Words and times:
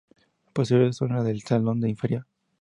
Posteriores 0.53 0.95
son 0.95 1.13
las 1.13 1.23
del 1.25 1.43
salón 1.43 1.87
inferior. 1.87 2.25